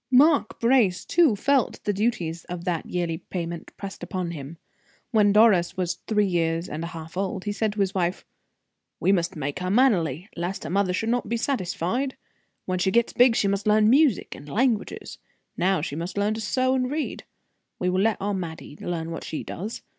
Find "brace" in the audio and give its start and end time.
0.59-1.05